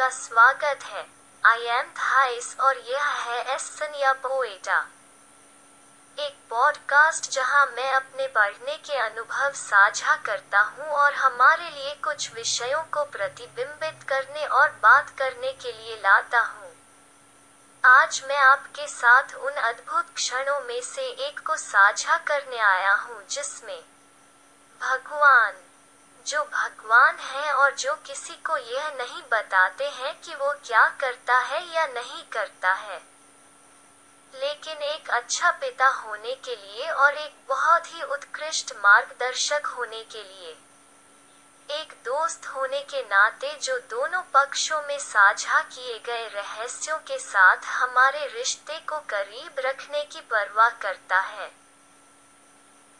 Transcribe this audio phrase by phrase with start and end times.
[0.00, 1.02] आपका स्वागत है।
[1.44, 4.78] आई एम थाइस और यह है एसन या पोएटा
[6.18, 12.32] एक पॉडकास्ट जहाँ मैं अपने पढ़ने के अनुभव साझा करता हूँ और हमारे लिए कुछ
[12.34, 16.72] विषयों को प्रतिबिंबित करने और बात करने के लिए लाता हूँ।
[17.84, 23.22] आज मैं आपके साथ उन अद्भुत क्षणों में से एक को साझा करने आया हूँ,
[23.30, 23.80] जिसमें
[24.80, 25.52] भगवान
[26.30, 31.38] जो भगवान है और जो किसी को यह नहीं बताते हैं कि वो क्या करता
[31.38, 32.98] है या नहीं करता है।
[34.34, 40.22] लेकिन एक अच्छा पिता होने के लिए और एक बहुत ही उत्कृष्ट मार्गदर्शक होने के
[40.22, 40.56] लिए,
[41.68, 47.64] एक दोस्त होने के नाते जो दोनों पक्षों में साझा किए गए रहस्यों के साथ
[47.72, 51.50] हमारे रिश्ते को करीब रखने की परवाह करता है।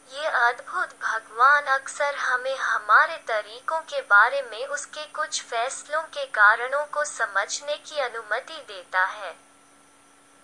[0.09, 6.83] ये अद्भुत भगवान अक्सर हमें हमारे तरीकों के बारे में उसके कुछ फैसलों के कारणों
[6.85, 9.31] को समझने की अनुमति देता है।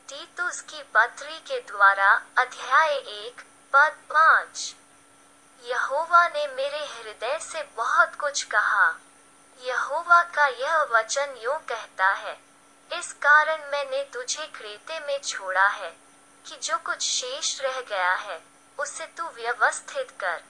[0.09, 3.41] तीतुस की पत्री के द्वारा अध्याय एक,
[3.73, 4.75] पद पाँच।
[5.63, 8.89] यहोवा ने मेरे हृदय से बहुत कुछ कहा।
[9.61, 12.37] यहोवा का यह वचन यूँ कहता है,
[12.91, 15.95] इस कारण मैंने तुझे क्रेते में छोड़ा है
[16.45, 18.41] कि जो कुछ शेष रह गया है,
[18.79, 20.43] उसे तू व्यवस्थित कर।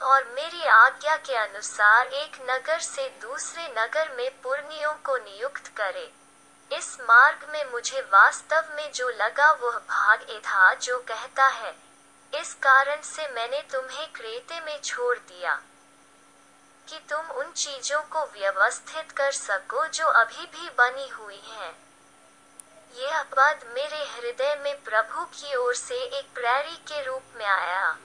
[0.00, 6.10] और मेरी आज्ञा के अनुसार एक नगर से दूसरे नगर में पुर्नियों को नियुक्त करे
[6.70, 11.74] इस मार्ग में मुझे वास्तव में जो लगा वह भाग ए था जो कहता है,
[12.32, 15.54] इस कारण से मैंने तुम्हें क्रेते में छोड़ दिया
[16.88, 21.72] कि तुम उन चीज़ों को व्यवस्थित कर सको जो अभी भी बनी हुई हैं।
[22.94, 27.96] यह पद मेरे हृदय में प्रभु की ओर से एक प्रेरी के रूप में आया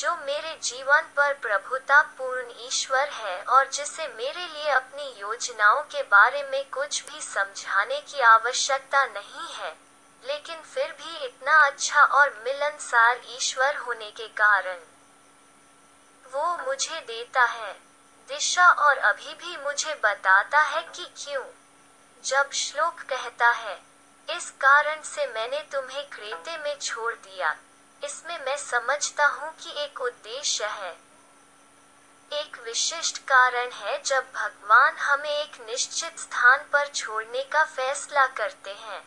[0.00, 6.02] जो मेरे जीवन पर प्रभुता पूर्ण ईश्वर है और जिसे मेरे लिए अपनी योजनाओं के
[6.02, 9.76] बारे में कुछ भी समझाने की आवश्यकता नहीं है,
[10.22, 14.80] लेकिन फिर भी इतना अच्छा और मिलनसार ईश्वर होने के कारण।
[16.24, 17.72] वो मुझे देता है,
[18.28, 21.44] दिशा और अभी भी मुझे बताता है कि क्यों।
[22.24, 23.80] जब श्लोक कहता है,
[24.28, 27.56] इस कारण से मैंने तुम्हें क्रेते में छोड़ दिया।
[28.04, 30.92] इसमें मैं समझता हूँ कि एक उद्देश्य है।
[32.32, 38.70] एक विशिष्ट कारण है जब भगवान हमें एक निश्चित स्थान पर छोड़ने का फैसला करते
[38.70, 39.02] हैं।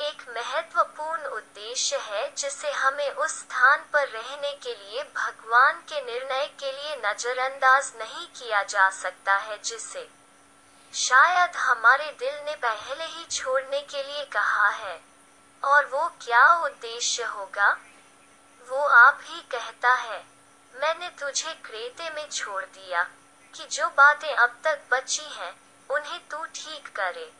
[0.00, 6.46] एक महत्वपूर्ण उद्देश्य है जिसे हमें उस स्थान पर रहने के लिए, भगवान के निर्णय
[6.60, 10.08] के लिए नजरअंदाज नहीं किया जा सकता है जिसे
[10.94, 15.13] शायद हमारे दिल ने पहले ही छोड़ने के लिए कहा है।
[15.64, 17.70] और वो क्या उद्देश्य होगा?
[18.66, 20.24] वो आप ही कहता है,
[20.74, 23.02] मैंने तुझे क्रेते में छोड़ दिया
[23.54, 25.54] कि जो बातें अब तक बची हैं,
[25.90, 27.32] उन्हें तू ठीक करे।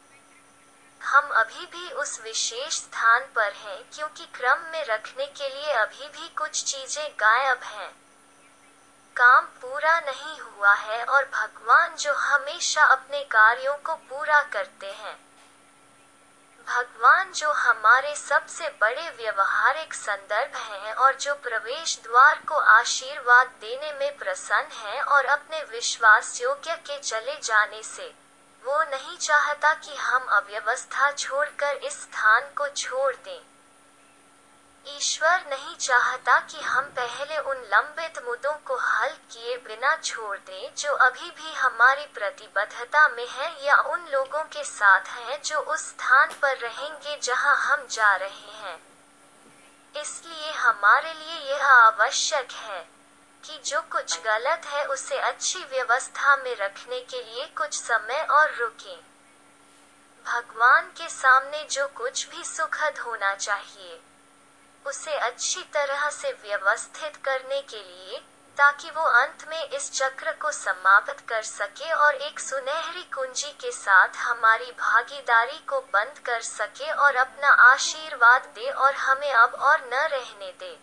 [1.01, 6.09] हम अभी भी उस विशेष स्थान पर हैं, क्योंकि क्रम में रखने के लिए अभी
[6.09, 7.91] भी कुछ चीज़ें गायब हैं।
[9.17, 15.17] काम पूरा नहीं हुआ है और भगवान जो हमेशा अपने कार्यों को पूरा करते हैं।
[16.69, 23.93] भगवान जो हमारे सबसे बड़े व्यवहारिक संदर्भ हैं और जो प्रवेश द्वार को आशीर्वाद देने
[23.93, 28.13] में प्रसन्न हैं और अपने विश्वास योग्य के चले जाने से,
[28.65, 33.41] वो नहीं चाहता कि हम अव्यवस्था छोड़कर इस स्थान को छोड़ दें।
[34.87, 40.75] ईश्वर नहीं चाहता कि हम पहले उन लंबित मुद्दों को हल किए बिना छोड़ दें,
[40.79, 45.89] जो अभी भी हमारी प्रतिबद्धता में है या उन लोगों के साथ हैं जो उस
[45.89, 48.79] स्थान पर रहेंगे जहाँ हम जा रहे हैं।
[49.97, 52.87] इसलिए हमारे लिए यह आवश्यक है
[53.45, 58.55] कि जो कुछ गलत है उसे अच्छी व्यवस्था में रखने के लिए कुछ समय और
[58.55, 59.01] रुकें।
[60.27, 64.01] भगवान के सामने जो कुछ भी सुखद होना चाहिए।
[64.87, 68.23] उसे अच्छी तरह से व्यवस्थित करने के लिए,
[68.57, 73.73] ताकि वो अंत में इस चक्र को समाप्त कर सके और एक सुनहरी कुंजी के
[73.73, 79.81] साथ हमारी भागीदारी को बंद कर सके और अपना आशीर्वाद दे और हमें अब और
[79.93, 80.79] न रहने दे।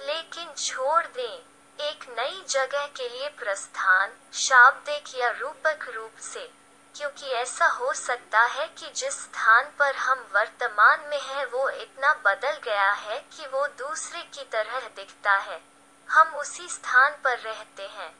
[0.00, 1.42] लेकिन छोड़ दें,
[1.80, 6.63] एक नई जगह के लिए प्रस्थान, शाब्दिक या रूपक रूप से।
[6.94, 12.12] क्योंकि ऐसा हो सकता है कि जिस स्थान पर हम वर्तमान में हैं, वो इतना
[12.14, 15.60] बदल गया है कि वो दूसरे की तरह दिखता है।
[16.08, 18.14] हम उसी स्थान पर रहते हैं।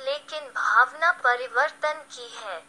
[0.00, 2.64] लेकिन भावना परिवर्तन की है,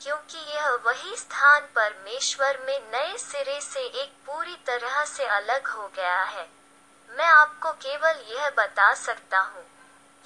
[0.00, 5.88] क्योंकि यह वही स्थान परमेश्वर में नए सिरे से एक पूरी तरह से अलग हो
[5.88, 6.48] गया है।
[7.10, 9.66] मैं आपको केवल यह बता सकता हूँ,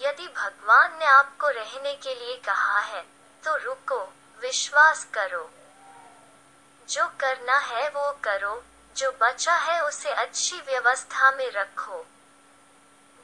[0.01, 3.16] यदि भगवान ने आपको रहने के लिए कहा है
[3.47, 5.51] तो रुको, विश्वास करो।
[6.89, 8.65] जो करना है, वो करो।
[8.97, 12.07] जो बचा है, उसे अच्छी व्यवस्था में रखो।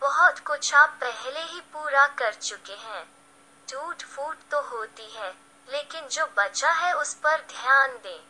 [0.00, 3.12] बहुत कुछ आप पहले ही पूरा कर चुके हैं।
[3.72, 5.34] टूट फूट तो होती है,
[5.68, 8.24] लेकिन जो बचा है, उस पर ध्यान दें।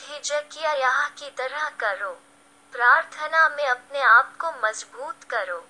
[0.00, 2.20] ठिजकिया यहाँ की तरह करो।
[2.72, 5.68] प्रार्थना में अपने आप को मज़बूत करो।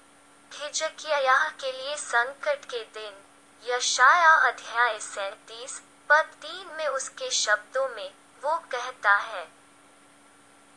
[0.52, 3.25] ठिजकिया यहाँ के लिए संकट के दिन।
[3.62, 5.80] यशाया अध्याय सैतीस
[6.10, 8.10] पद तीन में उसके शब्दों में
[8.42, 9.44] वो कहता है,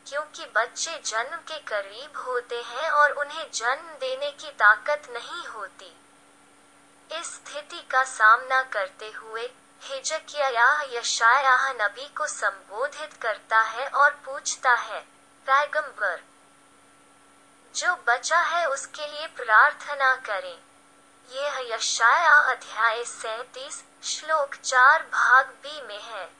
[0.06, 5.92] क्योंकि बच्चे जन्म के करीब होते हैं और उन्हें जन्म देने की ताकत नहीं होती।
[7.10, 9.42] इस स्थिति का सामना करते हुए
[9.82, 15.00] हिजकिया यशाया नबी को संबोधित करता है और पूछता है,
[15.46, 16.20] पैगंबर,
[17.74, 20.58] जो बचा है उसके लिए प्रार्थना करें।
[21.32, 26.30] यह यशाया अध्याय सैतीस, श्लोक चार, भाग बी में है।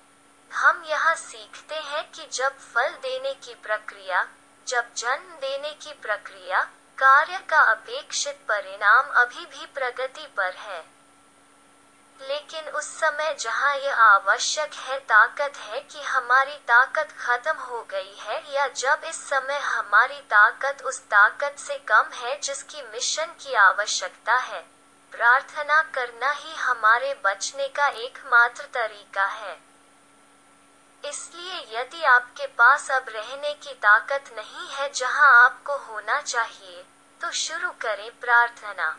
[0.52, 4.28] हम यहाँ सीखते हैं कि जब फल देने की प्रक्रिया,
[4.68, 6.60] जब जन्म देने की प्रक्रिया,
[6.98, 10.84] कार्य का अपेक्षित परिणाम अभी भी प्रगति पर है।
[12.20, 18.14] लेकिन उस समय जहाँ यह आवश्यक है, ताकत है कि हमारी ताकत खत्म हो गई
[18.20, 23.54] है, या जब इस समय हमारी ताकत उस ताकत से कम है जिसकी मिशन की
[23.54, 24.79] आवश्यकता है।
[25.12, 29.58] प्रार्थना करना ही हमारे बचने का एकमात्र तरीका है।
[31.04, 36.84] इसलिए यदि आपके पास अब रहने की ताकत नहीं है जहाँ आपको होना चाहिए
[37.20, 38.96] तो शुरू करें प्रार्थना।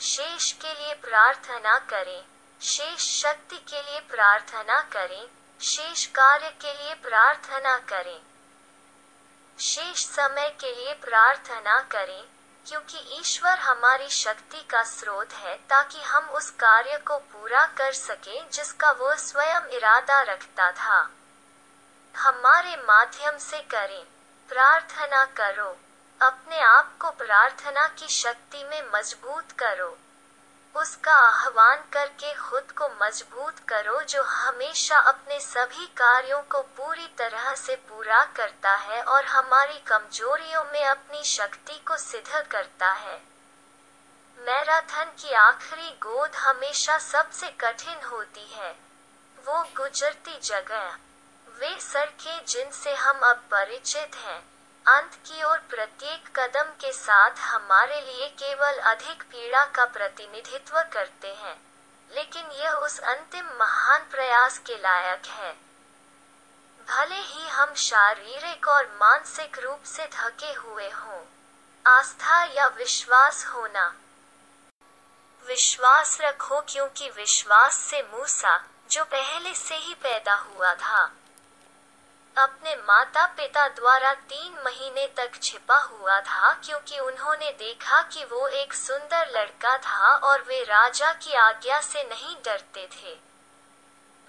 [0.00, 2.24] शेष के लिए प्रार्थना करें,
[2.60, 5.26] शेष शक्ति के लिए प्रार्थना करें,
[5.60, 8.20] शेष कार्य के लिए प्रार्थना करें।
[9.58, 12.22] शेष समय के लिए प्रार्थना करें
[12.66, 18.48] क्योंकि ईश्वर हमारी शक्ति का स्रोत है, ताकि हम उस कार्य को पूरा कर सके,
[18.48, 21.10] जिसका वो स्वयं इरादा रखता था।
[22.16, 24.04] हमारे माध्यम से करें।
[24.48, 25.76] प्रार्थना करो।
[26.20, 29.98] अपने आप को प्रार्थना की शक्ति में मज़बूत करो।
[30.76, 37.54] उसका आह्वान करके खुद को मज़बूत करो जो हमेशा अपने सभी कार्यों को पूरी तरह
[37.54, 43.22] से पूरा करता है और हमारी कमजोरियों में अपनी शक्ति को सिद्ध करता है।
[44.38, 48.72] मैराथन की आखिरी गोद हमेशा सबसे कठिन होती है।
[49.46, 50.98] वो गुजरती जगह।
[51.48, 54.55] वे सड़कें जिनसे हम अब परिचित हैं।
[54.86, 61.32] अंत की ओर प्रत्येक कदम के साथ हमारे लिए केवल अधिक पीड़ा का प्रतिनिधित्व करते
[61.34, 61.56] हैं,
[62.10, 65.52] लेकिन यह उस अंतिम महान प्रयास के लायक है।
[66.88, 71.20] भले ही हम शारीरिक और मानसिक रूप से थके हुए हों,
[71.84, 73.92] आस्था या विश्वास होना।
[75.44, 78.58] विश्वास रखो क्योंकि विश्वास से मूसा,
[78.90, 81.10] जो पहले से ही पैदा हुआ था
[82.36, 88.46] अपने माता पिता द्वारा तीन महीने तक छिपा हुआ था क्योंकि उन्होंने देखा कि वो
[88.48, 93.14] एक सुंदर लड़का था और वे राजा की आज्ञा से नहीं डरते थे।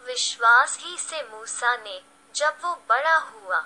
[0.02, 2.02] विश्वास ही से मूसा ने,
[2.36, 3.60] जब वो बड़ा हुआ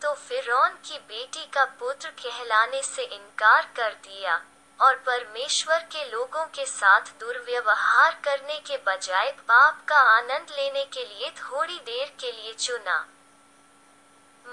[0.00, 4.40] तो फिरौन की बेटी का पुत्र कहलाने से इनकार कर दिया
[4.80, 11.04] और परमेश्वर के लोगों के साथ दुर्व्यवहार करने के बजाय पाप का आनंद लेने के
[11.04, 13.04] लिए थोड़ी देर के लिए चुना।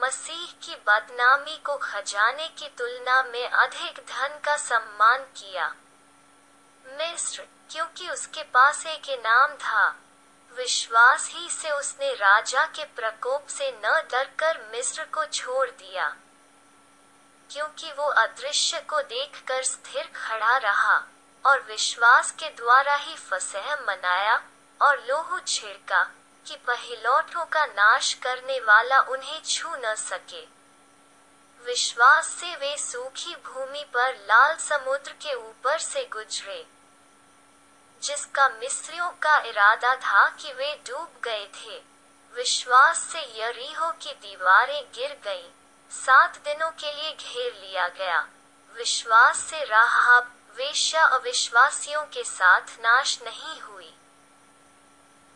[0.04, 5.76] मसीह की बदनामी को खजाने की तुलना में अधिक धन का सम्मान किया।
[6.86, 9.96] मिस्र, क्योंकि उसके पास एक इनाम था,
[10.58, 16.16] विश्वास ही से उसने राजा के प्रकोप से न डरकर मिस्र को छोड़ दिया।
[17.52, 21.04] क्योंकि वो अदृश्य को देखकर स्थिर खड़ा रहा
[21.46, 24.44] और विश्वास के द्वारा ही फसह मनाया
[24.82, 26.12] और लोहू छिड़का।
[26.48, 30.46] कि पहिलौठों का नाश करने वाला उन्हें छू न सके।
[31.66, 36.68] विश्वास से वे सूखी भूमि पर लाल समुद्र के ऊपर से गुजरे
[38.04, 41.82] जिसका मिस्रियों का इरादा था कि वे डूब गए थे।
[42.34, 45.50] विश्वास से यरीहो की दीवारें गिर गईं,
[45.92, 48.28] सात दिनों के लिए घेर लिया गया।
[48.76, 53.95] विश्वास से राहब वेश्या अविश्वासियों के साथ नाश नहीं हुई।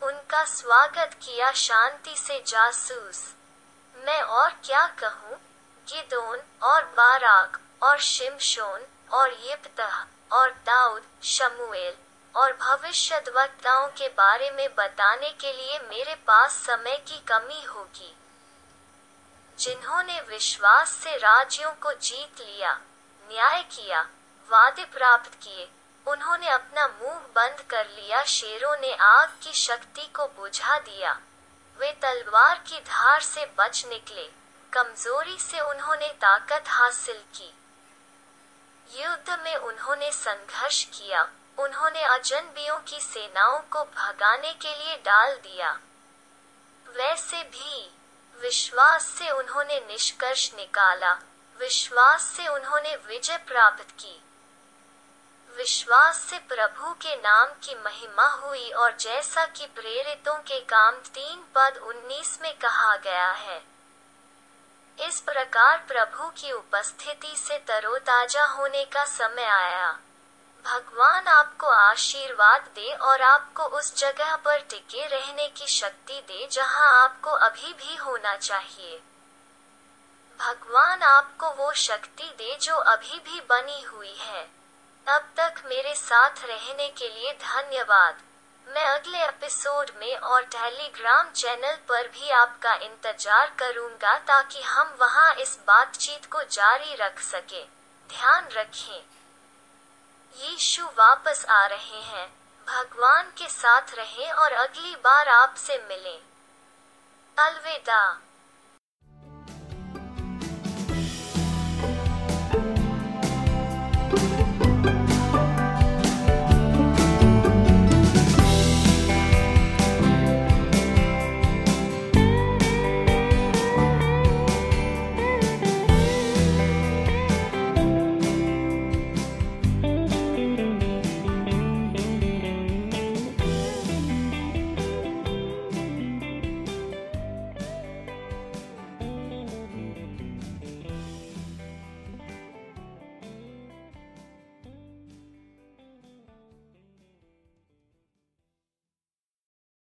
[0.04, 3.34] उनका स्वागत किया शांति से जासूस।
[3.96, 5.38] मैं और क्या कहूँ?
[5.90, 11.94] गिदोन और बाराक और शिमशोन और यिप्तह और दाऊद, शमुएल
[12.36, 18.18] और भविष्यद्वक्ताओं के बारे में बताने के लिए मेरे पास समय की कमी होगी।
[19.60, 22.82] जिन्होंने विश्वास से राज्यों को जीत लिया,
[23.32, 24.02] न्याय किया,
[24.50, 25.70] वादे प्राप्त किए
[26.10, 31.20] उन्होंने अपना मुँह बंद कर लिया। शेरों ने आग की शक्ति को बुझा दिया।
[31.80, 34.32] वे तलवार की धार से बच निकले।
[34.74, 37.54] कमज़ोरी से उन्होंने ताकत हासिल की।
[38.96, 45.80] युद्ध में उन्होंने संघर्ष किया। उन्होंने अजनबियों की सेनाओं को भगाने के लिए डाल दिया।
[46.88, 47.98] वैसे भी
[48.42, 51.14] विश्वास से उन्होंने निष्कर्ष निकाला।
[51.60, 54.24] विश्वास से उन्होंने विजय प्राप्त की।
[55.58, 61.44] विश्वास से प्रभु के नाम की महिमा हुई और जैसा कि प्रेरितों के काम तीन
[61.56, 63.64] पद उन्नीस में कहा गया है।
[65.00, 70.00] इस प्रकार प्रभु की उपस्थिति से तरोताजा होने का समय आया।
[70.66, 77.04] भगवान आपको आशीर्वाद दे और आपको उस जगह पर टिके रहने की शक्ति दे जहाँ
[77.04, 79.02] आपको अभी भी होना चाहिए।
[80.40, 84.59] भगवान आपको वो शक्ति दे जो अभी भी बनी हुई है।
[85.10, 88.18] अब तक मेरे साथ रहने के लिए धन्यवाद।
[88.68, 95.34] मैं अगले एपिसोड में और टेलीग्राम चैनल पर भी आपका इंतज़ार करूँगा ताकि हम वहाँ
[95.36, 97.64] इस बातचीत को जारी रख सके।
[98.10, 99.02] ध्यान रखें।
[100.36, 102.28] यीशु वापस आ रहे हैं।
[102.68, 106.20] भगवान के साथ रहें और अगली बार आपसे मिलें।
[107.38, 108.02] अलविदा।